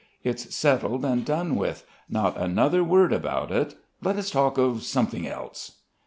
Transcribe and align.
It's 0.23 0.55
settled 0.55 1.05
and 1.05 1.23
done 1.23 1.55
with! 1.55 1.85
Not 2.09 2.35
another 2.35 2.83
word 2.83 3.13
about 3.13 3.51
it. 3.51 3.75
Let 4.01 4.15
us 4.17 4.31
talk 4.31 4.57
of 4.57 4.81
something 4.81 5.27
else!" 5.27 5.73